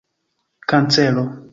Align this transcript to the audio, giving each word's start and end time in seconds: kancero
kancero 0.69 1.23